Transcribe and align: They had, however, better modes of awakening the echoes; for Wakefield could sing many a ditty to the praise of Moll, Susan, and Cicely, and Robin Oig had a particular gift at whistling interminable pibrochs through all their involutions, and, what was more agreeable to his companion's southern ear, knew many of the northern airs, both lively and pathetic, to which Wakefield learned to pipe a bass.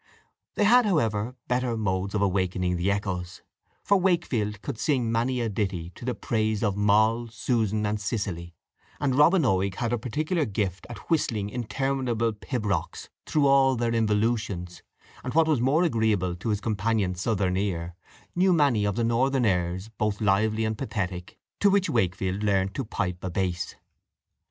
They 0.55 0.63
had, 0.63 0.87
however, 0.87 1.35
better 1.47 1.77
modes 1.77 2.15
of 2.15 2.23
awakening 2.23 2.75
the 2.75 2.89
echoes; 2.89 3.43
for 3.83 3.99
Wakefield 3.99 4.63
could 4.63 4.79
sing 4.79 5.11
many 5.11 5.39
a 5.41 5.47
ditty 5.47 5.91
to 5.91 6.03
the 6.05 6.15
praise 6.15 6.63
of 6.63 6.75
Moll, 6.75 7.27
Susan, 7.27 7.85
and 7.85 8.01
Cicely, 8.01 8.55
and 8.99 9.13
Robin 9.13 9.43
Oig 9.45 9.75
had 9.75 9.93
a 9.93 9.99
particular 9.99 10.45
gift 10.45 10.87
at 10.89 11.11
whistling 11.11 11.51
interminable 11.51 12.33
pibrochs 12.33 13.09
through 13.27 13.45
all 13.45 13.75
their 13.75 13.93
involutions, 13.93 14.81
and, 15.23 15.35
what 15.35 15.47
was 15.47 15.61
more 15.61 15.83
agreeable 15.83 16.35
to 16.35 16.49
his 16.49 16.61
companion's 16.61 17.21
southern 17.21 17.55
ear, 17.55 17.93
knew 18.35 18.53
many 18.53 18.85
of 18.85 18.95
the 18.95 19.03
northern 19.03 19.45
airs, 19.45 19.89
both 19.99 20.19
lively 20.19 20.65
and 20.65 20.79
pathetic, 20.79 21.37
to 21.59 21.69
which 21.69 21.91
Wakefield 21.91 22.41
learned 22.41 22.73
to 22.73 22.83
pipe 22.85 23.23
a 23.23 23.29
bass. 23.29 23.75